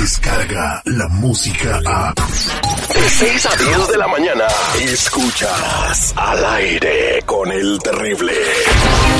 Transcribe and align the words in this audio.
llega 0.00 0.80
la 0.86 1.08
música 1.08 1.78
a... 1.84 2.14
De 2.14 3.10
6 3.10 3.46
a 3.46 3.56
10 3.56 3.88
de 3.88 3.98
la 3.98 4.08
mañana, 4.08 4.46
escuchas 4.80 6.14
al 6.16 6.44
aire 6.44 7.22
con 7.26 7.52
el 7.52 7.78
terrible. 7.80 8.32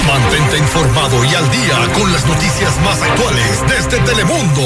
Mantente 0.07 0.59
informado 0.59 1.25
y 1.25 1.35
al 1.35 1.51
día 1.51 1.93
con 1.93 2.13
las 2.13 2.27
noticias 2.27 2.81
más 2.83 3.03
actuales 3.03 3.63
desde 3.69 3.99
Telemundo. 4.05 4.63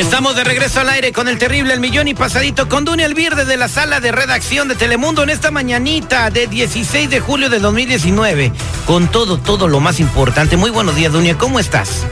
Estamos 0.00 0.34
de 0.34 0.44
regreso 0.44 0.80
al 0.80 0.88
aire 0.88 1.12
con 1.12 1.28
el 1.28 1.36
terrible 1.36 1.74
El 1.74 1.80
Millón 1.80 2.08
y 2.08 2.14
Pasadito 2.14 2.70
con 2.70 2.86
Dunia 2.86 3.04
Elvir 3.04 3.34
desde 3.34 3.58
la 3.58 3.68
sala 3.68 4.00
de 4.00 4.10
redacción 4.10 4.66
de 4.66 4.74
Telemundo 4.74 5.22
en 5.22 5.28
esta 5.28 5.50
mañanita 5.50 6.30
de 6.30 6.46
16 6.46 7.10
de 7.10 7.20
julio 7.20 7.50
de 7.50 7.58
2019 7.58 8.50
con 8.86 9.08
todo, 9.08 9.36
todo 9.36 9.68
lo 9.68 9.78
más 9.78 10.00
importante. 10.00 10.56
Muy 10.56 10.70
buenos 10.70 10.96
días, 10.96 11.12
Dunia, 11.12 11.36
¿cómo 11.36 11.60
estás? 11.60 12.06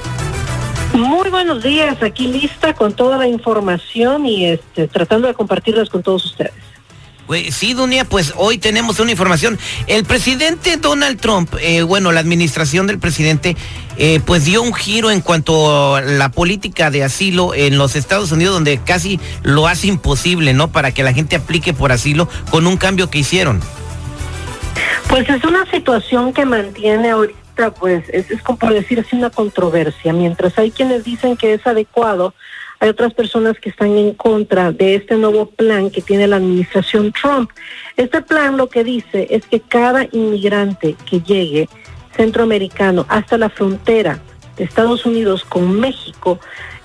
Muy 0.92 1.30
buenos 1.30 1.62
días, 1.62 2.02
aquí 2.02 2.26
lista 2.26 2.74
con 2.74 2.92
toda 2.92 3.16
la 3.16 3.26
información 3.26 4.26
y 4.26 4.44
este, 4.44 4.86
tratando 4.86 5.26
de 5.26 5.32
compartirlas 5.32 5.88
con 5.88 6.02
todos 6.02 6.26
ustedes. 6.26 6.67
Sí, 7.50 7.74
Dunia, 7.74 8.06
pues 8.06 8.32
hoy 8.36 8.56
tenemos 8.56 9.00
una 9.00 9.10
información. 9.10 9.58
El 9.86 10.04
presidente 10.04 10.78
Donald 10.78 11.20
Trump, 11.20 11.54
eh, 11.60 11.82
bueno, 11.82 12.10
la 12.10 12.20
administración 12.20 12.86
del 12.86 12.98
presidente, 12.98 13.54
eh, 13.98 14.20
pues 14.24 14.46
dio 14.46 14.62
un 14.62 14.72
giro 14.72 15.10
en 15.10 15.20
cuanto 15.20 15.96
a 15.96 16.00
la 16.00 16.30
política 16.30 16.90
de 16.90 17.04
asilo 17.04 17.54
en 17.54 17.76
los 17.76 17.96
Estados 17.96 18.32
Unidos, 18.32 18.54
donde 18.54 18.78
casi 18.78 19.20
lo 19.42 19.66
hace 19.66 19.88
imposible, 19.88 20.54
¿no? 20.54 20.72
Para 20.72 20.92
que 20.92 21.02
la 21.02 21.12
gente 21.12 21.36
aplique 21.36 21.74
por 21.74 21.92
asilo 21.92 22.28
con 22.50 22.66
un 22.66 22.78
cambio 22.78 23.10
que 23.10 23.18
hicieron. 23.18 23.60
Pues 25.08 25.28
es 25.28 25.44
una 25.44 25.70
situación 25.70 26.32
que 26.32 26.46
mantiene 26.46 27.10
ahorita, 27.10 27.72
pues 27.78 28.04
es, 28.10 28.30
es 28.30 28.40
como 28.42 28.70
decir 28.72 29.00
así 29.00 29.16
una 29.16 29.30
controversia. 29.30 30.14
Mientras 30.14 30.58
hay 30.58 30.70
quienes 30.70 31.04
dicen 31.04 31.36
que 31.36 31.52
es 31.54 31.66
adecuado, 31.66 32.34
hay 32.80 32.88
otras 32.88 33.12
personas 33.14 33.58
que 33.58 33.70
están 33.70 33.96
en 33.96 34.14
contra 34.14 34.70
de 34.72 34.94
este 34.94 35.16
nuevo 35.16 35.46
plan 35.46 35.90
que 35.90 36.00
tiene 36.00 36.28
la 36.28 36.36
administración 36.36 37.12
Trump. 37.12 37.50
Este 37.96 38.22
plan 38.22 38.56
lo 38.56 38.68
que 38.68 38.84
dice 38.84 39.26
es 39.30 39.46
que 39.46 39.60
cada 39.60 40.06
inmigrante 40.12 40.94
que 41.08 41.20
llegue 41.20 41.68
centroamericano 42.16 43.04
hasta 43.08 43.36
la 43.36 43.48
frontera 43.48 44.20
de 44.56 44.64
Estados 44.64 45.06
Unidos 45.06 45.44
con 45.44 45.78
México, 45.78 46.38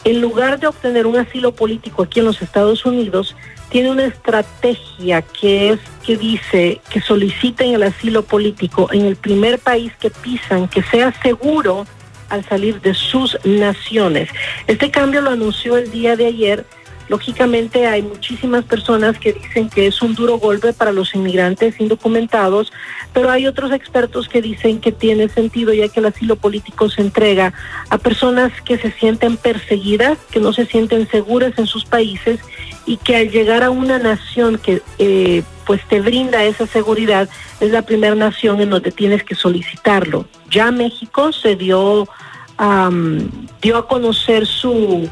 en 0.04 0.22
lugar 0.22 0.60
de 0.60 0.68
obtener 0.68 1.06
un 1.06 1.18
asilo 1.18 1.54
político 1.54 2.04
aquí 2.04 2.20
en 2.20 2.26
los 2.26 2.42
Estados 2.42 2.86
Unidos, 2.86 3.36
tiene 3.70 3.90
una 3.90 4.06
estrategia 4.06 5.22
que 5.22 5.70
es 5.72 5.80
que 6.06 6.18
dice 6.18 6.82
que 6.90 7.02
soliciten 7.02 7.74
el 7.74 7.84
asilo 7.84 8.24
político 8.24 8.90
en 8.92 9.06
el 9.06 9.16
primer 9.16 9.58
país 9.60 9.92
que 10.00 10.10
pisan, 10.10 10.68
que 10.68 10.84
sea 10.84 11.12
seguro 11.22 11.86
al 12.34 12.44
salir 12.46 12.82
de 12.82 12.96
sus 12.96 13.38
naciones. 13.44 14.28
Este 14.66 14.90
cambio 14.90 15.22
lo 15.22 15.30
anunció 15.30 15.78
el 15.78 15.92
día 15.92 16.16
de 16.16 16.26
ayer. 16.26 16.66
Lógicamente 17.10 17.86
hay 17.86 18.02
muchísimas 18.02 18.64
personas 18.64 19.18
que 19.20 19.34
dicen 19.34 19.70
que 19.70 19.88
es 19.88 20.02
un 20.02 20.16
duro 20.16 20.38
golpe 20.38 20.74
para 20.74 20.92
los 20.92 21.14
inmigrantes 21.16 21.80
indocumentados, 21.80 22.72
pero 23.14 23.30
hay 23.30 23.46
otros 23.46 23.72
expertos 23.72 24.28
que 24.28 24.42
dicen 24.42 24.80
que 24.80 24.92
tiene 24.92 25.30
sentido 25.30 25.74
ya 25.74 25.90
que 25.90 26.00
el 26.00 26.08
asilo 26.08 26.36
político 26.36 26.90
se 26.90 27.02
entrega 27.02 27.54
a 27.90 27.98
personas 27.98 28.52
que 28.62 28.78
se 28.78 28.92
sienten 28.92 29.38
perseguidas, 29.38 30.18
que 30.32 30.40
no 30.40 30.54
se 30.54 30.66
sienten 30.66 31.10
seguras 31.10 31.54
en 31.58 31.68
sus 31.68 31.86
países 31.86 32.40
y 32.86 32.98
que 32.98 33.16
al 33.18 33.30
llegar 33.30 33.64
a 33.64 33.70
una 33.70 34.00
nación 34.00 34.58
que 34.58 34.82
eh, 35.00 35.44
pues 35.66 35.82
te 35.88 36.02
brinda 36.02 36.44
esa 36.44 36.68
seguridad 36.68 37.30
es 37.60 37.72
la 37.72 37.82
primera 37.84 38.16
nación 38.16 38.62
en 38.62 38.70
donde 38.70 38.92
tienes 38.92 39.24
que 39.24 39.36
solicitarlo. 39.36 40.26
Ya 40.50 40.72
México 40.72 41.32
se 41.32 41.56
dio 41.56 42.08
dio 43.62 43.78
a 43.78 43.88
conocer 43.88 44.46
su 44.46 45.10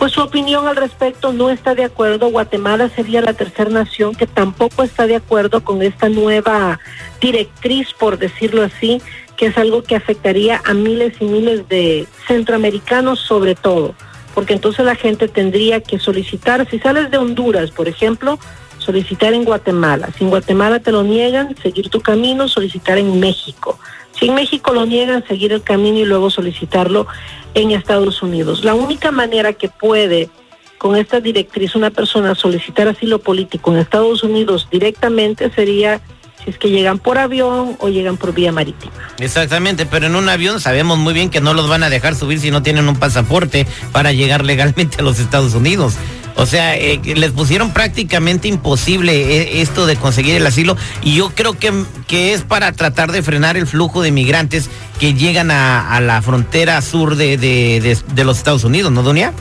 pues 0.00 0.12
su 0.12 0.22
opinión 0.22 0.66
al 0.66 0.76
respecto 0.76 1.34
no 1.34 1.50
está 1.50 1.74
de 1.74 1.84
acuerdo. 1.84 2.30
Guatemala 2.30 2.88
sería 2.88 3.20
la 3.20 3.34
tercera 3.34 3.68
nación 3.68 4.14
que 4.14 4.26
tampoco 4.26 4.82
está 4.82 5.06
de 5.06 5.16
acuerdo 5.16 5.62
con 5.62 5.82
esta 5.82 6.08
nueva 6.08 6.80
directriz, 7.20 7.92
por 7.92 8.16
decirlo 8.16 8.62
así, 8.62 9.02
que 9.36 9.46
es 9.46 9.58
algo 9.58 9.82
que 9.82 9.96
afectaría 9.96 10.62
a 10.64 10.72
miles 10.72 11.12
y 11.20 11.26
miles 11.26 11.68
de 11.68 12.06
centroamericanos 12.26 13.20
sobre 13.20 13.54
todo, 13.54 13.94
porque 14.34 14.54
entonces 14.54 14.86
la 14.86 14.94
gente 14.94 15.28
tendría 15.28 15.82
que 15.82 15.98
solicitar, 15.98 16.66
si 16.70 16.78
sales 16.78 17.10
de 17.10 17.18
Honduras, 17.18 17.70
por 17.70 17.86
ejemplo, 17.86 18.38
solicitar 18.78 19.34
en 19.34 19.44
Guatemala. 19.44 20.08
Si 20.16 20.24
en 20.24 20.30
Guatemala 20.30 20.80
te 20.80 20.92
lo 20.92 21.02
niegan, 21.02 21.54
seguir 21.62 21.90
tu 21.90 22.00
camino, 22.00 22.48
solicitar 22.48 22.96
en 22.96 23.20
México. 23.20 23.78
Si 24.20 24.28
en 24.28 24.34
México 24.34 24.74
lo 24.74 24.84
niegan, 24.84 25.26
seguir 25.26 25.52
el 25.52 25.62
camino 25.62 25.98
y 25.98 26.04
luego 26.04 26.28
solicitarlo 26.28 27.06
en 27.54 27.70
Estados 27.70 28.22
Unidos. 28.22 28.64
La 28.64 28.74
única 28.74 29.10
manera 29.10 29.54
que 29.54 29.70
puede 29.70 30.28
con 30.76 30.94
esta 30.96 31.20
directriz 31.20 31.74
una 31.74 31.90
persona 31.90 32.34
solicitar 32.34 32.86
asilo 32.86 33.18
político 33.18 33.72
en 33.72 33.78
Estados 33.78 34.22
Unidos 34.22 34.68
directamente 34.70 35.50
sería 35.50 36.00
si 36.44 36.50
es 36.50 36.58
que 36.58 36.70
llegan 36.70 36.98
por 36.98 37.18
avión 37.18 37.76
o 37.80 37.88
llegan 37.88 38.16
por 38.16 38.32
vía 38.32 38.52
marítima. 38.52 38.92
Exactamente, 39.18 39.86
pero 39.86 40.06
en 40.06 40.16
un 40.16 40.28
avión 40.28 40.60
sabemos 40.60 40.98
muy 40.98 41.12
bien 41.12 41.30
que 41.30 41.40
no 41.40 41.54
los 41.54 41.68
van 41.68 41.82
a 41.82 41.90
dejar 41.90 42.14
subir 42.14 42.40
si 42.40 42.50
no 42.50 42.62
tienen 42.62 42.88
un 42.88 42.96
pasaporte 42.96 43.66
para 43.92 44.12
llegar 44.12 44.44
legalmente 44.44 44.98
a 45.00 45.02
los 45.02 45.18
Estados 45.18 45.54
Unidos. 45.54 45.96
O 46.40 46.46
sea, 46.46 46.74
eh, 46.74 46.98
les 47.04 47.32
pusieron 47.32 47.70
prácticamente 47.70 48.48
imposible 48.48 49.12
eh, 49.12 49.60
esto 49.60 49.84
de 49.84 49.96
conseguir 49.96 50.36
el 50.36 50.46
asilo 50.46 50.74
y 51.02 51.14
yo 51.14 51.28
creo 51.34 51.58
que, 51.58 51.70
que, 52.06 52.32
es 52.32 52.44
para 52.44 52.72
tratar 52.72 53.12
de 53.12 53.22
frenar 53.22 53.58
el 53.58 53.66
flujo 53.66 54.00
de 54.00 54.10
migrantes 54.10 54.70
que 54.98 55.12
llegan 55.12 55.50
a, 55.50 56.00
la 56.00 56.22
frontera 56.22 56.80
sur 56.80 57.16
de, 57.16 57.36
de, 57.36 58.24
los 58.24 58.38
Estados 58.38 58.64
Unidos, 58.64 58.90
¿no, 58.90 59.02
Dunia? 59.02 59.34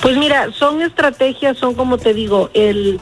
Pues 0.00 0.16
mira, 0.16 0.52
son 0.52 0.80
estrategias, 0.80 1.58
son 1.58 1.74
como 1.74 1.98
te 1.98 2.14
digo, 2.14 2.50
el 2.54 3.00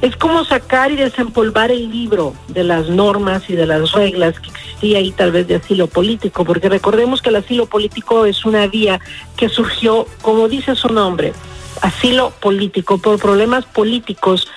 es 0.00 0.16
como 0.16 0.44
sacar 0.46 0.90
y 0.90 0.96
desempolvar 0.96 1.70
el 1.70 1.90
libro 1.90 2.32
de 2.46 2.64
las 2.64 2.88
normas 2.88 3.50
y 3.50 3.54
de 3.54 3.66
las 3.66 3.92
reglas 3.92 4.40
que 4.40 4.48
existía 4.48 4.98
ahí 4.98 5.10
tal 5.10 5.32
vez 5.32 5.46
de 5.46 5.56
asilo 5.56 5.88
político, 5.88 6.46
porque 6.46 6.70
recordemos 6.70 7.20
que 7.20 7.28
el 7.28 7.36
asilo 7.36 7.66
político 7.66 8.24
es 8.24 8.46
una 8.46 8.66
vía 8.66 8.98
que 9.36 9.50
surgió, 9.50 10.06
como 10.22 10.48
dice 10.48 10.74
su 10.74 10.88
nombre, 10.88 11.34
asilo 11.82 12.32
político 12.40 12.98
por 12.98 13.18
problemas 13.18 13.64
políticos 13.64 14.48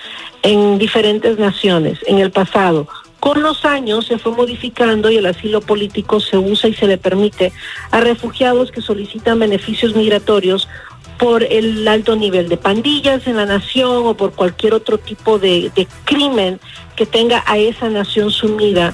en 0.42 0.78
diferentes 0.78 1.38
naciones 1.38 1.98
en 2.06 2.18
el 2.18 2.30
pasado. 2.30 2.88
Con 3.20 3.40
los 3.40 3.64
años 3.64 4.06
se 4.06 4.18
fue 4.18 4.32
modificando 4.32 5.08
y 5.08 5.16
el 5.16 5.26
asilo 5.26 5.60
político 5.60 6.18
se 6.18 6.36
usa 6.38 6.68
y 6.68 6.74
se 6.74 6.88
le 6.88 6.98
permite 6.98 7.52
a 7.92 8.00
refugiados 8.00 8.72
que 8.72 8.80
solicitan 8.80 9.38
beneficios 9.38 9.94
migratorios 9.94 10.68
por 11.18 11.44
el 11.44 11.86
alto 11.86 12.16
nivel 12.16 12.48
de 12.48 12.56
pandillas 12.56 13.28
en 13.28 13.36
la 13.36 13.46
nación 13.46 14.06
o 14.06 14.14
por 14.14 14.32
cualquier 14.32 14.74
otro 14.74 14.98
tipo 14.98 15.38
de, 15.38 15.70
crimen 16.04 16.58
que 16.96 17.06
tenga 17.06 17.44
a 17.46 17.58
esa 17.58 17.88
nación 17.88 18.32
sumida 18.32 18.92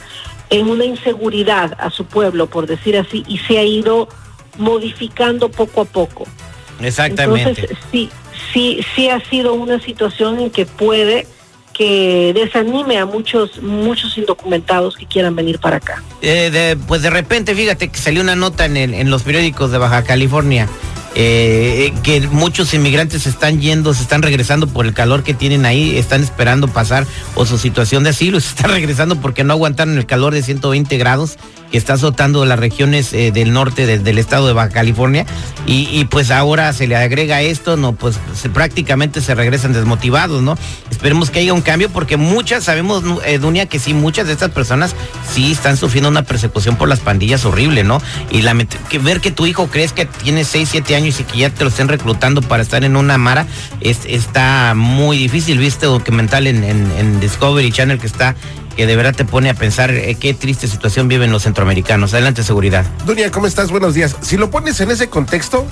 en 0.51 0.69
una 0.69 0.85
inseguridad 0.85 1.75
a 1.81 1.89
su 1.89 2.05
pueblo, 2.05 2.47
por 2.47 2.67
decir 2.67 2.99
así, 2.99 3.25
y 3.29 3.39
se 3.39 3.59
ha 3.59 3.65
ido 3.65 4.09
modificando 4.59 5.51
poco 5.51 5.81
a 5.81 5.85
poco. 5.87 6.27
Exactamente. 6.81 7.61
Entonces, 7.61 7.79
sí, 7.91 8.11
sí, 8.53 8.81
sí 8.95 9.09
ha 9.09 9.21
sido 9.29 9.55
una 9.55 9.81
situación 9.81 10.41
en 10.41 10.51
que 10.51 10.67
puede 10.67 11.27
que 11.73 12.33
desanime 12.35 12.99
a 12.99 13.07
muchos 13.07 13.63
muchos 13.63 14.19
indocumentados 14.19 14.97
que 14.97 15.07
quieran 15.07 15.37
venir 15.37 15.61
para 15.61 15.77
acá. 15.77 16.03
Eh, 16.23 16.77
pues 16.89 17.03
de 17.03 17.11
repente, 17.11 17.55
fíjate 17.55 17.89
que 17.89 17.99
salió 17.99 18.21
una 18.21 18.35
nota 18.35 18.65
en, 18.67 18.77
en 18.77 19.11
los 19.11 19.23
periódicos 19.23 19.71
de 19.71 19.79
Baja 19.79 20.03
California 20.03 20.69
eh, 21.21 21.93
que 22.05 22.21
muchos 22.29 22.73
inmigrantes 22.75 23.27
están 23.27 23.61
yendo, 23.61 23.93
se 23.93 24.03
están 24.03 24.23
regresando 24.23 24.69
por 24.69 24.87
el 24.87 24.95
calor 24.95 25.25
que 25.25 25.35
tienen 25.35 25.67
ahí, 25.67 25.99
están 25.99 26.23
esperando 26.23 26.69
pasar 26.69 27.09
o 27.35 27.45
su 27.45 27.59
situación 27.59 28.05
de 28.05 28.11
asilo, 28.11 28.39
se 28.39 28.51
están 28.51 28.71
regresando 28.71 29.21
porque 29.21 29.43
no 29.43 29.53
aguantaron 29.53 29.99
el 29.99 30.07
calor 30.07 30.33
de 30.33 30.45
120 30.45 30.97
grados 30.97 31.37
que 31.73 31.77
está 31.77 31.95
azotando 31.95 32.45
las 32.45 32.61
regiones 32.61 33.13
eh, 33.13 33.33
del 33.33 33.53
norte 33.53 33.99
del 33.99 34.19
estado 34.19 34.47
de 34.47 34.53
Baja 34.53 34.71
California 34.71 35.27
y, 35.67 36.05
pues 36.07 36.31
ahora 36.31 36.73
se 36.73 36.87
le 36.87 36.97
agrega 36.97 37.43
esto, 37.43 37.77
no, 37.77 37.95
pues 37.95 38.19
prácticamente 38.55 39.21
se 39.21 39.35
regresan 39.35 39.75
desmotivados, 39.75 40.41
¿no? 40.41 40.57
Esperemos 40.91 41.31
que 41.31 41.41
haya 41.41 41.53
un 41.53 41.61
cambio 41.61 41.91
porque 41.91 42.17
muchas, 42.17 42.65
sabemos, 42.65 43.03
eh, 43.27 43.39
Dunia, 43.39 43.67
que 43.67 43.79
sí, 43.79 43.93
muchas 43.93 44.29
de 44.29 44.33
estas 44.33 44.51
personas 44.51 44.95
sí 45.31 45.53
están 45.53 45.77
sufriendo 45.77 46.09
una 46.09 46.23
persecución 46.23 46.77
por 46.77 46.89
las 46.89 47.01
pandillas 47.01 47.45
horrible, 47.45 47.85
¿no? 47.85 48.01
Y 48.31 48.43
la, 48.43 48.55
que 48.89 48.99
ver 48.99 49.21
que 49.21 49.31
tu 49.31 49.45
hijo 49.45 49.67
crees 49.67 49.93
que 49.93 50.07
tiene 50.07 50.45
6, 50.45 50.69
7 50.71 50.97
años 50.97 51.08
y 51.09 51.25
que 51.25 51.39
ya 51.39 51.51
te 51.51 51.65
lo 51.65 51.71
estén 51.71 51.89
reclutando 51.89 52.43
para 52.43 52.63
estar 52.63 52.85
en 52.85 52.97
una 52.97 53.19
mara, 53.19 53.47
es, 53.81 54.01
está 54.05 54.75
muy 54.77 55.19
difícil, 55.19 55.59
viste 55.59 55.87
documental 55.87 56.47
en, 56.47 57.21
Discovery 57.21 57.73
Channel 57.73 57.99
que 57.99 58.07
está 58.07 58.35
que 58.77 58.87
de 58.87 58.95
verdad 58.95 59.15
te 59.15 59.25
pone 59.25 59.51
a 59.51 59.55
pensar 59.55 59.91
eh, 59.91 60.15
qué 60.15 60.35
triste 60.35 60.69
situación 60.69 61.09
viven 61.09 61.33
los 61.33 61.43
centroamericanos. 61.43 62.15
Adelante, 62.15 62.45
seguridad. 62.45 62.87
Dunia, 63.07 63.29
¿cómo 63.33 63.49
estás? 63.49 63.73
Buenos 63.73 63.95
días. 63.95 64.15
Si 64.21 64.37
lo 64.37 64.53
pones 64.53 64.81
en 64.81 64.93
ese 64.93 65.09
contexto, 65.09 65.67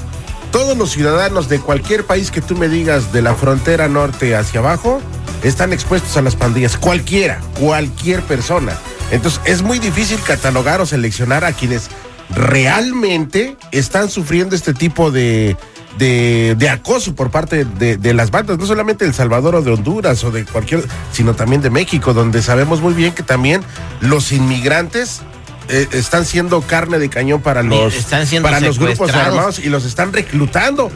todos 0.50 0.76
los 0.76 0.90
ciudadanos 0.90 1.48
de 1.48 1.60
cualquier 1.60 2.04
país 2.04 2.32
que 2.32 2.40
tú 2.40 2.56
me 2.56 2.68
digas 2.68 3.12
de 3.12 3.22
la 3.22 3.36
frontera 3.36 3.86
norte 3.86 4.34
hacia 4.34 4.58
abajo 4.58 5.00
están 5.44 5.72
expuestos 5.72 6.16
a 6.16 6.22
las 6.22 6.34
pandillas. 6.34 6.76
Cualquiera, 6.76 7.40
cualquier 7.60 8.22
persona. 8.22 8.72
Entonces 9.10 9.40
es 9.44 9.62
muy 9.62 9.78
difícil 9.78 10.18
catalogar 10.26 10.80
o 10.80 10.86
seleccionar 10.86 11.44
a 11.44 11.52
quienes 11.52 11.90
realmente 12.30 13.56
están 13.72 14.10
sufriendo 14.10 14.56
este 14.56 14.74
tipo 14.74 15.10
de, 15.10 15.56
de, 15.98 16.54
de 16.58 16.68
acoso 16.68 17.14
por 17.14 17.30
parte 17.30 17.64
de, 17.64 17.96
de 17.96 18.14
las 18.14 18.30
bandas, 18.30 18.58
no 18.58 18.66
solamente 18.66 19.04
de 19.04 19.10
El 19.10 19.14
Salvador 19.14 19.54
o 19.56 19.62
de 19.62 19.72
Honduras 19.72 20.22
o 20.24 20.30
de 20.30 20.44
cualquier, 20.44 20.84
sino 21.12 21.34
también 21.34 21.62
de 21.62 21.70
México, 21.70 22.14
donde 22.14 22.42
sabemos 22.42 22.80
muy 22.80 22.94
bien 22.94 23.12
que 23.12 23.22
también 23.22 23.62
los 24.00 24.32
inmigrantes 24.32 25.22
eh, 25.68 25.88
están 25.92 26.24
siendo 26.24 26.60
carne 26.60 26.98
de 26.98 27.08
cañón 27.08 27.40
para 27.42 27.62
los, 27.62 27.94
están 27.94 28.26
siendo 28.26 28.48
para 28.48 28.60
los 28.60 28.78
grupos 28.78 29.12
armados 29.12 29.58
y 29.58 29.68
los 29.68 29.84
están 29.84 30.12
reclutando 30.12 30.90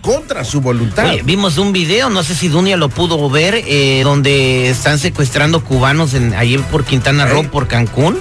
contra 0.00 0.44
su 0.44 0.60
voluntad. 0.60 1.08
Oye, 1.08 1.22
vimos 1.22 1.56
un 1.56 1.72
video, 1.72 2.10
no 2.10 2.22
sé 2.22 2.34
si 2.34 2.48
Dunia 2.48 2.76
lo 2.76 2.90
pudo 2.90 3.28
ver, 3.30 3.54
eh, 3.66 4.02
donde 4.04 4.68
están 4.68 4.98
secuestrando 4.98 5.64
cubanos 5.64 6.14
en, 6.14 6.34
ayer 6.34 6.60
por 6.62 6.84
Quintana 6.84 7.26
Roo, 7.26 7.44
por 7.44 7.68
Cancún. 7.68 8.18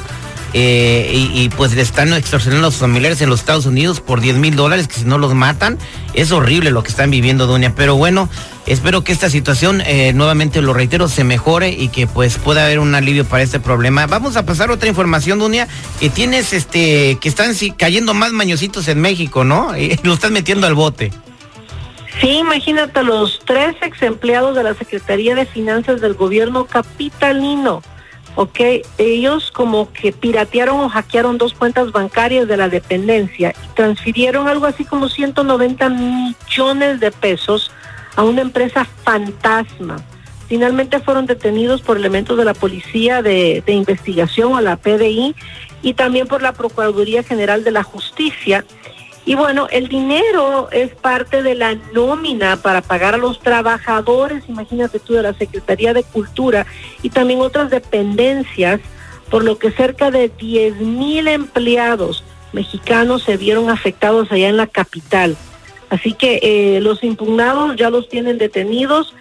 Eh, 0.54 1.30
y, 1.34 1.50
pues 1.50 1.74
le 1.74 1.82
están 1.82 2.14
extorsionando 2.14 2.68
a 2.68 2.70
los 2.70 2.78
familiares 2.78 3.22
en 3.22 3.30
los 3.30 3.40
Estados 3.40 3.66
Unidos 3.66 4.00
por 4.02 4.22
10 4.22 4.38
mil 4.38 4.56
dólares, 4.56 4.88
que 4.88 4.96
si 4.96 5.06
no 5.06 5.18
los 5.18 5.34
matan, 5.34 5.80
es 6.14 6.32
horrible 6.32 6.70
lo 6.70 6.84
que 6.84 6.90
están 6.90 7.10
viviendo, 7.10 7.48
Dunia. 7.48 7.74
Pero 7.76 7.96
bueno, 7.96 8.30
espero 8.68 9.04
que 9.04 9.12
esta 9.12 9.32
situación, 9.32 9.82
eh, 9.82 10.14
nuevamente 10.14 10.62
lo 10.62 10.74
reitero, 10.74 11.08
se 11.08 11.24
mejore 11.24 11.70
y 11.70 11.88
que 11.88 12.06
pues 12.06 12.38
pueda 12.38 12.66
haber 12.66 12.80
un 12.80 12.94
alivio 12.94 13.26
para 13.26 13.42
este 13.42 13.60
problema. 13.60 14.06
Vamos 14.06 14.36
a 14.38 14.46
pasar 14.46 14.70
otra 14.70 14.88
información, 14.88 15.40
Dunia, 15.40 15.68
que 16.00 16.10
tienes 16.10 16.54
este, 16.54 17.18
que 17.20 17.30
están 17.30 17.54
cayendo 17.76 18.14
más 18.14 18.32
mañositos 18.32 18.88
en 18.88 19.02
México, 19.02 19.44
¿no? 19.44 19.76
Y 19.76 20.00
lo 20.04 20.14
están 20.14 20.34
metiendo 20.34 20.68
al 20.68 20.76
bote. 20.76 21.12
Sí, 22.22 22.30
imagínate 22.30 23.02
los 23.04 23.40
tres 23.44 23.76
ex 23.82 24.02
empleados 24.04 24.56
de 24.56 24.64
la 24.64 24.76
Secretaría 24.76 25.34
de 25.34 25.48
Finanzas 25.48 26.00
del 26.00 26.14
gobierno 26.14 26.66
capitalino. 26.66 27.82
Ok, 28.35 28.59
ellos 28.97 29.51
como 29.51 29.91
que 29.94 30.12
piratearon 30.12 30.80
o 30.80 30.89
hackearon 30.89 31.38
dos 31.38 31.53
cuentas 31.53 31.91
bancarias 31.91 32.47
de 32.47 32.57
la 32.57 32.68
dependencia 32.68 33.53
y 33.63 33.75
transfirieron 33.75 34.47
algo 34.47 34.65
así 34.65 34.85
como 34.85 35.07
190 35.07 35.89
millones 35.89 37.00
de 37.00 37.12
pesos 37.12 37.71
a 38.15 38.24
una 38.24 38.41
empresa 38.41 38.85
fantasma. 39.03 39.97
Finalmente 40.47 41.00
fueron 41.00 41.27
detenidos 41.27 41.81
por 41.81 41.97
elementos 41.97 42.38
de 42.38 42.45
la 42.45 42.53
Policía 42.56 43.21
de, 43.21 43.63
de 43.65 43.74
Investigación 43.74 44.53
o 44.53 44.62
la 44.62 44.77
PDI 44.77 45.35
y 45.83 45.94
también 45.94 46.27
por 46.27 46.41
la 46.41 46.53
Procuraduría 46.53 47.21
General 47.21 47.63
de 47.63 47.71
la 47.71 47.83
Justicia. 47.83 48.65
Y 49.25 49.36
bueno, 49.36 49.68
el 49.72 49.88
dinero 49.88 50.70
es 50.72 50.94
parte 50.96 51.44
de 51.44 51.56
la 51.56 51.75
nómina 51.94 52.58
para 52.58 52.81
pagar 52.81 53.14
a 53.14 53.18
los 53.18 53.40
trabajadores, 53.40 54.44
imagínate 54.50 55.00
tú, 55.00 55.14
de 55.14 55.24
la 55.24 55.34
Secretaría 55.34 55.94
de 55.94 56.04
Cultura 56.04 56.66
y 57.02 57.10
también 57.10 57.40
otras 57.40 57.70
dependencias, 57.70 58.81
por 59.30 59.46
lo 59.46 59.58
que 59.58 59.72
cerca 59.72 60.12
de 60.12 60.28
10 60.28 60.75
mil 60.78 61.28
empleados 61.28 62.24
mexicanos 62.52 63.24
se 63.24 63.38
vieron 63.38 63.70
afectados 63.70 64.31
allá 64.31 64.50
en 64.50 64.58
la 64.58 64.68
capital. 64.68 65.36
Así 65.90 66.14
que 66.14 66.40
eh, 66.44 66.81
los 66.81 67.04
impugnados 67.04 67.76
ya 67.76 67.90
los 67.90 68.10
tienen 68.10 68.38
detenidos 68.38 69.14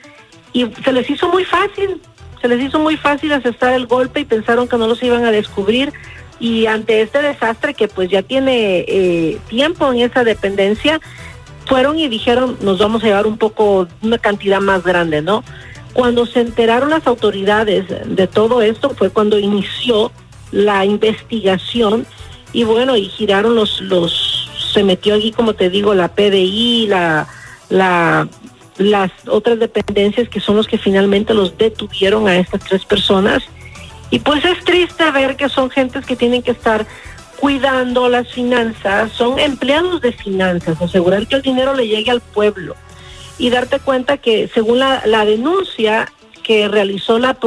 y 0.53 0.67
se 0.85 0.93
les 0.93 1.09
hizo 1.11 1.29
muy 1.29 1.45
fácil, 1.45 2.01
se 2.41 2.49
les 2.49 2.61
hizo 2.61 2.79
muy 2.79 2.97
fácil 2.97 3.33
aceptar 3.33 3.73
el 3.75 3.87
golpe 3.87 4.21
y 4.21 4.25
pensaron 4.25 4.69
que 4.69 4.77
no 4.77 4.87
los 4.87 5.03
iban 5.03 5.25
a 5.25 5.31
descubrir 5.31 5.93
y 6.43 6.67
ante 6.67 7.03
este 7.03 7.23
desastre 7.23 7.73
que 7.73 7.87
pues 7.87 8.11
ya 8.11 8.21
tiene 8.21 8.85
eh, 8.89 9.39
tiempo 9.49 9.91
en 9.93 10.01
esa 10.01 10.25
dependencia, 10.25 11.01
fueron 11.67 11.97
y 12.01 12.09
dijeron 12.09 12.59
nos 12.63 12.81
vamos 12.81 13.05
a 13.05 13.07
llevar 13.07 13.29
un 13.29 13.39
poco, 13.39 13.87
una 14.03 14.19
cantidad 14.19 14.61
más 14.61 14.83
grande, 14.83 15.23
¿no? 15.23 15.45
Cuando 15.93 16.27
se 16.27 16.41
enteraron 16.41 16.91
las 16.91 17.07
autoridades 17.07 17.85
de 17.89 18.27
todo 18.27 18.61
esto 18.61 18.91
fue 18.91 19.11
cuando 19.11 19.39
inició 19.39 20.11
la 20.51 20.85
investigación 20.85 22.07
y 22.53 22.65
bueno, 22.65 22.97
y 22.97 23.05
giraron 23.05 23.55
los, 23.55 23.81
los, 23.81 24.51
se 24.73 24.83
metió 24.83 25.15
allí 25.15 25.31
como 25.31 25.55
te 25.55 25.71
digo 25.71 25.95
la 25.95 26.09
PDI, 26.09 26.89
la, 26.89 27.29
la, 27.69 28.29
las 28.79 29.13
otras 29.29 29.61
dependencias 29.61 30.29
que 30.29 30.41
son 30.41 30.57
los 30.57 30.67
que 30.67 30.77
finalmente 30.77 31.35
los 31.35 31.57
detuvieron 31.57 32.27
a 32.27 32.37
estas 32.37 32.65
tres 32.65 32.85
personas 32.85 33.45
y 34.13 34.19
pues 34.19 34.45
es 34.45 34.63
triste 34.63 35.11
ver 35.11 35.37
que 35.37 35.49
son 35.49 35.71
gentes 35.71 36.05
que 36.05 36.17
tienen 36.17 36.43
que 36.43 36.51
estar 36.51 36.87
cuidando 37.41 38.11
las 38.11 38.29
finanzas, 38.29 39.11
son 39.11 39.39
empleados 39.39 40.03
de 40.03 40.13
finanzas, 40.13 40.83
asegurar 40.83 41.27
que 41.27 41.37
el 41.37 41.43
dinero 41.43 41.73
le 41.73 41.89
llegue 41.89 42.11
al 42.11 42.21
pueblo. 42.21 42.77
Y 43.39 43.49
darte 43.49 43.81
cuenta 43.81 44.19
que 44.19 44.51
según 44.53 44.81
la, 44.81 45.25
denuncia 45.25 46.13
que 46.43 46.69
realizó 46.69 47.19
la, 47.19 47.39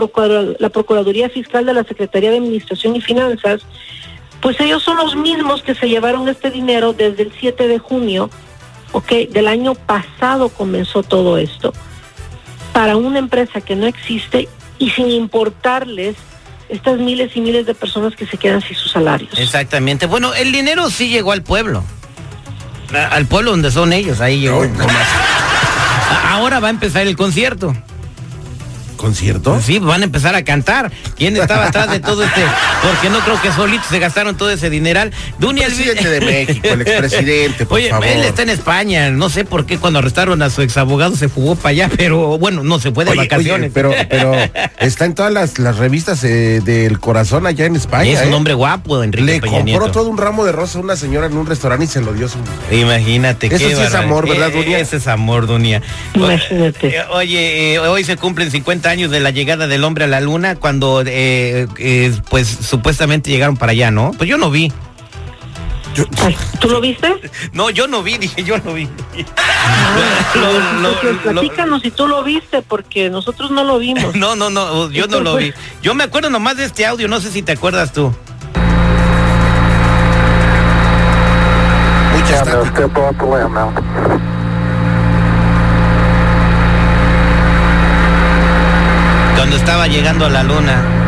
la 0.57 0.69
Procuraduría 0.69 1.29
Fiscal 1.29 1.67
de 1.67 1.73
la 1.75 1.83
Secretaría 1.83 2.31
de 2.31 2.37
Administración 2.37 2.95
y 2.95 3.01
Finanzas, 3.01 3.61
pues 4.41 4.59
ellos 4.59 4.81
son 4.81 4.97
los 4.97 5.15
mismos 5.15 5.61
que 5.61 5.75
se 5.75 5.87
llevaron 5.87 6.27
este 6.27 6.49
dinero 6.49 6.93
desde 6.93 7.21
el 7.21 7.31
7 7.39 7.67
de 7.67 7.77
junio, 7.77 8.31
ok, 8.91 9.11
del 9.29 9.47
año 9.47 9.75
pasado 9.75 10.49
comenzó 10.49 11.03
todo 11.03 11.37
esto, 11.37 11.73
para 12.73 12.97
una 12.97 13.19
empresa 13.19 13.61
que 13.61 13.75
no 13.75 13.85
existe 13.85 14.49
y 14.79 14.89
sin 14.89 15.11
importarles 15.11 16.15
estas 16.69 16.97
miles 16.99 17.31
y 17.35 17.41
miles 17.41 17.65
de 17.65 17.73
personas 17.75 18.15
que 18.15 18.25
se 18.25 18.37
quedan 18.37 18.61
sin 18.61 18.75
sus 18.75 18.91
salarios. 18.91 19.37
Exactamente. 19.37 20.05
Bueno, 20.05 20.33
el 20.33 20.51
dinero 20.51 20.89
sí 20.89 21.09
llegó 21.09 21.31
al 21.31 21.43
pueblo. 21.43 21.83
A- 22.93 23.15
Al 23.15 23.25
pueblo 23.25 23.51
donde 23.51 23.71
son 23.71 23.93
ellos, 23.93 24.21
ahí 24.21 24.39
llegó. 24.39 24.65
Ahora 26.29 26.59
va 26.59 26.67
a 26.67 26.71
empezar 26.71 27.07
el 27.07 27.15
concierto. 27.15 27.75
¿Concierto? 28.97 29.59
Sí, 29.61 29.79
van 29.79 30.01
a 30.01 30.05
empezar 30.05 30.35
a 30.35 30.43
cantar. 30.43 30.91
¿Quién 31.17 31.35
estaba 31.37 31.65
atrás 31.65 31.91
de 31.91 31.99
todo 31.99 32.23
este? 32.23 32.41
Porque 32.85 33.09
no 33.09 33.19
creo 33.19 33.41
que 33.41 33.51
solitos 33.51 33.87
se 33.87 33.99
gastaron 33.99 34.37
todo 34.37 34.51
ese 34.51 34.69
dineral. 34.69 35.11
Dunia 35.39 35.65
El 35.67 35.73
presidente 35.73 36.09
de 36.09 36.21
México, 36.21 36.67
el 36.69 36.81
expresidente, 36.81 37.65
por 37.65 37.77
Oye, 37.79 37.89
favor. 37.89 38.05
él 38.07 38.23
está 38.23 38.43
en 38.43 38.49
España. 38.49 39.09
No 39.11 39.29
sé 39.29 39.43
por 39.45 39.65
qué 39.65 39.77
cuando 39.77 39.99
arrestaron 39.99 40.41
a 40.41 40.49
su 40.49 40.61
exabogado 40.61 41.15
se 41.15 41.29
fugó 41.29 41.55
para 41.55 41.69
allá, 41.69 41.89
pero 41.95 42.37
bueno, 42.37 42.63
no 42.63 42.79
se 42.79 42.91
fue 42.91 43.05
de 43.05 43.11
Oye, 43.11 43.21
vacaciones. 43.21 43.71
oye, 43.71 43.71
pero, 43.73 43.91
pero 44.09 44.33
está 44.79 45.05
en 45.05 45.15
todas 45.15 45.31
las, 45.33 45.57
las 45.59 45.77
revistas 45.77 46.23
eh, 46.23 46.61
del 46.63 46.99
corazón 46.99 47.47
allá 47.47 47.65
en 47.65 47.75
España. 47.75 48.11
es 48.11 48.25
un 48.27 48.33
¿eh? 48.33 48.35
hombre 48.35 48.53
guapo, 48.53 49.03
Enrique 49.03 49.25
Le 49.25 49.41
Peña 49.41 49.57
compró 49.57 49.63
Nieto. 49.79 49.91
todo 49.91 50.09
un 50.09 50.17
ramo 50.17 50.45
de 50.45 50.51
rosa 50.51 50.77
a 50.77 50.81
una 50.81 50.95
señora 50.95 51.27
en 51.27 51.37
un 51.37 51.45
restaurante 51.47 51.85
y 51.85 51.87
se 51.87 52.01
lo 52.01 52.13
dio 52.13 52.27
a 52.27 52.29
su 52.29 52.37
Imagínate. 52.71 53.47
Eso 53.47 53.57
qué 53.57 53.75
sí 53.75 53.81
es 53.81 53.93
amor, 53.95 54.27
¿verdad, 54.27 54.49
Eh, 54.49 54.57
Dunia? 54.57 54.79
Ese 54.79 54.97
es 54.97 55.07
amor, 55.07 55.47
Dunia. 55.47 55.81
Imagínate. 56.13 56.87
Eh, 56.97 57.01
Oye, 57.11 57.73
eh, 57.75 57.79
hoy 57.79 58.03
se 58.03 58.17
cumplen 58.17 58.51
50 58.51 58.89
años 58.89 59.11
de 59.11 59.19
la 59.19 59.31
llegada 59.31 59.67
del 59.67 59.83
hombre 59.83 60.03
a 60.05 60.07
la 60.07 60.19
luna 60.21 60.55
cuando, 60.55 61.01
eh, 61.05 61.67
eh, 61.77 62.13
pues, 62.29 62.47
supuestamente 62.75 63.29
llegaron 63.31 63.55
para 63.57 63.71
allá, 63.71 63.89
¿no? 63.91 64.11
Pues 64.17 64.29
yo 64.29 64.37
no 64.37 64.49
vi. 64.51 64.71
Ay, 66.25 66.35
¿Tú 66.59 66.67
lo 66.67 66.81
viste? 66.81 67.07
No, 67.53 67.69
yo 67.69 67.87
no 67.87 68.03
vi, 68.03 68.17
dije, 68.17 68.43
yo 68.43 68.57
no 68.57 68.73
vi. 68.73 68.89
Ah, 69.37 70.33
Lo- 70.35 70.51
lo- 70.81 70.89
entonces, 70.89 71.25
lo- 71.25 71.31
platícanos 71.41 71.81
si 71.83 71.91
tú 71.91 72.05
lo 72.07 72.21
viste, 72.23 72.61
porque 72.61 73.09
nosotros 73.09 73.49
no 73.51 73.63
lo 73.63 73.77
vimos. 73.79 74.13
No, 74.23 74.35
no, 74.35 74.49
no, 74.49 74.91
yo 74.91 75.07
no 75.07 75.21
lo 75.21 75.37
vi. 75.37 75.53
Yo 75.81 75.93
me 75.95 76.03
acuerdo 76.03 76.29
nomás 76.29 76.57
de 76.57 76.65
este 76.65 76.85
audio, 76.85 77.07
no 77.07 77.19
sé 77.21 77.31
si 77.31 77.41
te 77.43 77.53
acuerdas 77.53 77.93
tú. 77.93 78.13
mucha 82.13 82.27
Yeah, 82.27 82.43
no, 82.43 82.63
estática. 82.63 82.87
step 82.87 82.97
off 82.97 83.17
the 83.17 83.25
limb 83.25 83.53
now. 83.53 83.71
Cuando 89.35 89.55
estaba 89.57 89.87
llegando 89.87 90.25
a 90.25 90.29
la 90.29 90.43
luna. 90.43 91.04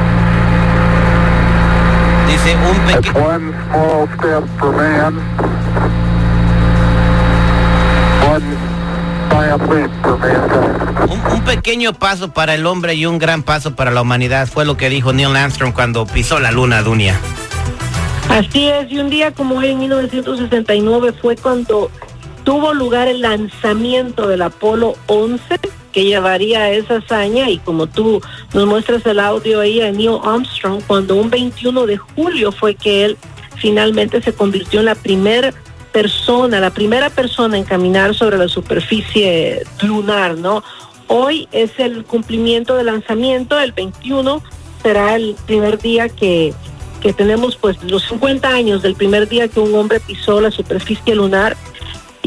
Dice 2.27 2.55
un 2.55 2.79
pequeño... 2.85 3.25
one 3.25 3.53
small 3.69 4.07
step 4.17 4.43
for 4.59 4.71
man, 4.75 5.15
one 8.27 8.57
giant 9.29 9.69
leap 9.69 9.91
for 10.01 10.17
mankind. 10.17 11.11
Un, 11.11 11.33
un 11.33 11.41
pequeño 11.43 11.93
paso 11.93 12.33
para 12.33 12.55
el 12.55 12.65
hombre 12.65 12.95
y 12.95 13.05
un 13.05 13.17
gran 13.17 13.43
paso 13.43 13.75
para 13.75 13.91
la 13.91 14.01
humanidad 14.01 14.47
fue 14.47 14.65
lo 14.65 14.75
que 14.77 14.89
dijo 14.89 15.13
Neil 15.13 15.35
Armstrong 15.35 15.73
cuando 15.73 16.05
pisó 16.05 16.39
la 16.39 16.51
luna, 16.51 16.81
Dunia. 16.81 17.17
Así 18.29 18.67
es, 18.67 18.91
y 18.91 18.99
un 18.99 19.09
día 19.09 19.31
como 19.31 19.55
hoy 19.55 19.69
en 19.69 19.79
1969 19.79 21.13
fue 21.21 21.37
cuando 21.37 21.89
tuvo 22.43 22.73
lugar 22.73 23.07
el 23.07 23.21
lanzamiento 23.21 24.27
del 24.27 24.41
Apolo 24.41 24.95
11 25.07 25.59
que 25.91 26.05
llevaría 26.05 26.71
esa 26.71 26.97
hazaña 26.97 27.49
y 27.49 27.57
como 27.59 27.87
tú 27.87 28.21
nos 28.53 28.65
muestras 28.65 29.05
el 29.05 29.19
audio 29.19 29.59
ahí 29.59 29.81
a 29.81 29.91
Neil 29.91 30.19
Armstrong 30.23 30.81
cuando 30.85 31.15
un 31.15 31.29
21 31.29 31.85
de 31.85 31.97
julio 31.97 32.51
fue 32.51 32.75
que 32.75 33.05
él 33.05 33.17
finalmente 33.55 34.21
se 34.21 34.33
convirtió 34.33 34.79
en 34.79 34.85
la 34.87 34.95
primera 34.95 35.53
persona, 35.91 36.59
la 36.59 36.69
primera 36.69 37.09
persona 37.09 37.57
en 37.57 37.63
caminar 37.63 38.13
sobre 38.13 38.37
la 38.37 38.47
superficie 38.47 39.63
lunar, 39.81 40.37
¿no? 40.37 40.63
Hoy 41.07 41.47
es 41.51 41.71
el 41.79 42.03
cumplimiento 42.03 42.75
del 42.75 42.87
lanzamiento, 42.87 43.59
el 43.59 43.71
21 43.71 44.43
será 44.83 45.15
el 45.15 45.35
primer 45.45 45.79
día 45.79 46.09
que 46.09 46.53
que 46.97 47.13
tenemos 47.13 47.55
pues 47.55 47.81
los 47.83 48.03
50 48.07 48.47
años 48.47 48.81
del 48.81 48.95
primer 48.95 49.29
día 49.29 49.47
que 49.47 49.59
un 49.59 49.73
hombre 49.75 49.99
pisó 49.99 50.41
la 50.41 50.51
superficie 50.51 51.15
lunar 51.15 51.55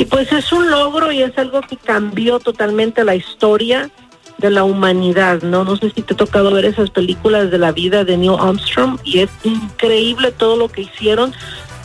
y 0.00 0.07
pues 0.07 0.33
es 0.33 0.50
un 0.50 0.71
logro 0.71 1.12
y 1.12 1.21
es 1.21 1.37
algo 1.37 1.61
que 1.61 1.76
cambió 1.76 2.40
totalmente 2.40 3.04
la 3.04 3.14
historia 3.14 3.90
de 4.38 4.49
la 4.49 4.64
humanidad, 4.64 5.42
¿no? 5.42 5.62
No 5.62 5.76
sé 5.76 5.92
si 5.95 6.00
te 6.00 6.14
ha 6.14 6.16
tocado 6.16 6.50
ver 6.52 6.64
esas 6.64 6.88
películas 6.88 7.50
de 7.50 7.59
la 7.59 7.71
vida 7.71 8.02
de 8.04 8.16
Neil 8.16 8.37
Armstrong 8.40 8.99
y 9.04 9.19
es 9.19 9.28
increíble 9.45 10.33
todo 10.33 10.57
lo 10.57 10.69
que 10.71 10.83
hicieron. 10.83 11.35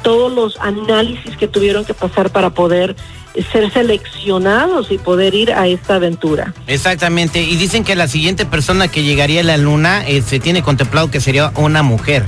todos 0.01 0.31
los 0.31 0.57
análisis 0.61 1.35
que 1.35 1.47
tuvieron 1.47 1.83
que 1.83 1.95
pasar 1.95 2.29
para 2.29 2.51
poder 2.51 2.95
ser 3.51 3.73
seleccionados 3.73 4.91
y 4.91 4.99
poder 4.99 5.33
ir 5.33 5.51
a 5.51 5.67
esta 5.67 5.95
aventura. 5.95 6.53
Exactamente, 6.67 7.41
y 7.41 7.55
dicen 7.55 7.83
que 7.83 7.95
la 7.95 8.07
siguiente 8.07 8.45
persona 8.45 8.87
que 8.87 9.01
llegaría 9.01 9.41
a 9.41 9.43
la 9.43 9.57
luna 9.57 10.07
eh, 10.07 10.21
se 10.21 10.39
tiene 10.39 10.61
contemplado 10.61 11.09
que 11.09 11.19
sería 11.19 11.51
una 11.55 11.81
mujer. 11.81 12.23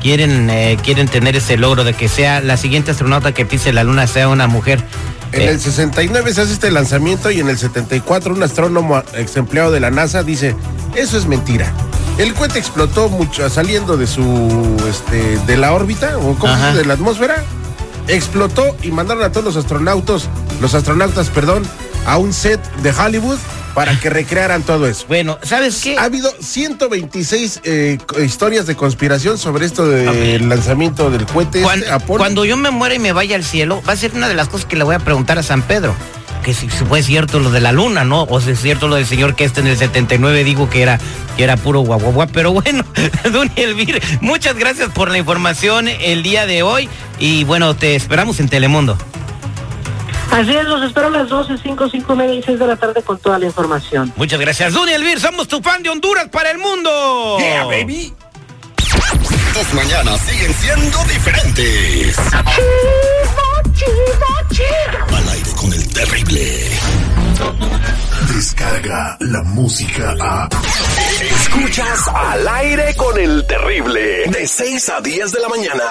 Quieren, 0.00 0.48
eh, 0.48 0.78
quieren 0.82 1.06
tener 1.06 1.36
ese 1.36 1.58
logro 1.58 1.84
de 1.84 1.92
que 1.92 2.08
sea 2.08 2.40
la 2.40 2.56
siguiente 2.56 2.92
astronauta 2.92 3.34
que 3.34 3.44
pise 3.44 3.72
la 3.72 3.84
luna 3.84 4.06
sea 4.06 4.28
una 4.28 4.46
mujer. 4.46 4.82
En 5.32 5.42
Eh, 5.42 5.48
el 5.50 5.60
69 5.60 6.32
se 6.32 6.42
hace 6.42 6.52
este 6.52 6.70
lanzamiento 6.70 7.30
y 7.30 7.40
en 7.40 7.48
el 7.48 7.58
74 7.58 8.34
un 8.34 8.42
astrónomo 8.42 9.02
ex 9.14 9.36
empleado 9.36 9.70
de 9.70 9.80
la 9.80 9.90
NASA 9.90 10.22
dice, 10.22 10.54
eso 10.94 11.18
es 11.18 11.26
mentira. 11.26 11.72
El 12.18 12.34
cohete 12.34 12.58
explotó 12.58 13.08
mucho 13.08 13.48
saliendo 13.48 13.96
de 13.96 14.06
su 14.06 14.76
este 14.88 15.38
de 15.46 15.56
la 15.56 15.72
órbita 15.72 16.18
o 16.18 16.34
¿cómo 16.34 16.54
de 16.74 16.84
la 16.84 16.94
atmósfera. 16.94 17.44
Explotó 18.08 18.74
y 18.82 18.90
mandaron 18.90 19.22
a 19.22 19.30
todos 19.30 19.44
los 19.44 19.56
astronautas, 19.56 20.28
los 20.60 20.74
astronautas, 20.74 21.28
perdón, 21.28 21.62
a 22.06 22.16
un 22.18 22.32
set 22.32 22.60
de 22.82 22.90
Hollywood 22.92 23.38
para 23.74 23.98
que 24.00 24.10
recrearan 24.10 24.62
todo 24.62 24.86
eso. 24.88 25.04
bueno, 25.06 25.38
¿sabes 25.42 25.80
qué? 25.82 25.96
Ha 25.96 26.04
habido 26.04 26.32
126 26.40 27.60
eh, 27.62 27.98
historias 28.24 28.66
de 28.66 28.74
conspiración 28.74 29.38
sobre 29.38 29.66
esto 29.66 29.86
del 29.86 30.48
lanzamiento 30.48 31.10
del 31.10 31.26
cohete 31.26 31.62
este, 31.62 31.90
Apolo. 31.90 32.18
cuando 32.18 32.44
yo 32.44 32.56
me 32.56 32.70
muera 32.70 32.96
y 32.96 32.98
me 32.98 33.12
vaya 33.12 33.36
al 33.36 33.44
cielo, 33.44 33.80
va 33.88 33.92
a 33.92 33.96
ser 33.96 34.14
una 34.14 34.28
de 34.28 34.34
las 34.34 34.48
cosas 34.48 34.66
que 34.66 34.74
le 34.74 34.82
voy 34.84 34.96
a 34.96 34.98
preguntar 34.98 35.38
a 35.38 35.42
San 35.42 35.62
Pedro. 35.62 35.94
Que 36.42 36.54
si, 36.54 36.70
si 36.70 36.84
fue 36.84 37.02
cierto 37.02 37.40
lo 37.40 37.50
de 37.50 37.60
la 37.60 37.72
luna, 37.72 38.04
¿no? 38.04 38.22
O 38.24 38.40
si 38.40 38.50
es 38.52 38.60
cierto 38.60 38.88
lo 38.88 38.96
del 38.96 39.06
señor 39.06 39.34
que 39.36 39.44
este 39.44 39.60
en 39.60 39.66
el 39.66 39.76
79 39.76 40.44
digo 40.44 40.70
que 40.70 40.82
era, 40.82 40.98
que 41.36 41.44
era 41.44 41.56
puro 41.56 41.80
guaguaguá. 41.80 42.26
Pero 42.28 42.52
bueno, 42.52 42.84
Duny 43.32 43.52
Elvir, 43.56 44.02
muchas 44.20 44.56
gracias 44.56 44.90
por 44.90 45.10
la 45.10 45.18
información 45.18 45.88
el 45.88 46.22
día 46.22 46.46
de 46.46 46.62
hoy. 46.62 46.88
Y 47.18 47.44
bueno, 47.44 47.76
te 47.76 47.96
esperamos 47.96 48.40
en 48.40 48.48
Telemundo. 48.48 48.96
Así 50.30 50.54
es, 50.54 50.64
los 50.64 50.82
espero 50.82 51.08
a 51.08 51.10
las 51.10 51.28
12, 51.28 51.58
5, 51.62 51.88
5 51.90 52.12
y 52.12 52.16
media 52.16 52.34
y 52.34 52.42
6 52.42 52.58
de 52.58 52.66
la 52.66 52.76
tarde 52.76 53.02
con 53.02 53.18
toda 53.18 53.38
la 53.38 53.46
información. 53.46 54.12
Muchas 54.16 54.38
gracias, 54.38 54.72
Duny 54.74 54.92
Elvir. 54.92 55.20
Somos 55.20 55.48
tu 55.48 55.60
fan 55.62 55.82
de 55.82 55.90
Honduras 55.90 56.28
para 56.28 56.50
el 56.50 56.58
mundo. 56.58 57.38
Yeah, 57.38 57.64
baby. 57.64 58.12
Tus 59.54 59.74
mañanas 59.74 60.20
siguen 60.20 60.54
siendo 60.54 60.98
diferentes. 61.04 62.18
Al 65.08 65.28
aire 65.30 65.50
con 65.56 65.72
el 65.72 65.92
terrible. 65.92 66.70
Descarga 68.34 69.16
la 69.20 69.42
música 69.42 70.14
a. 70.20 70.48
Escuchas 71.20 72.08
al 72.14 72.48
aire 72.48 72.94
con 72.96 73.18
el 73.18 73.46
terrible. 73.46 74.24
De 74.26 74.46
6 74.46 74.88
a 74.90 75.00
10 75.00 75.32
de 75.32 75.40
la 75.40 75.48
mañana. 75.48 75.84